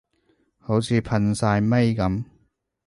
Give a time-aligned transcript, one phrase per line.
[0.57, 2.23] 好似噴曬咪噉